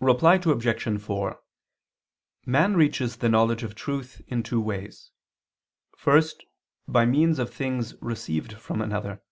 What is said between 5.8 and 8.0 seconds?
First, by means of things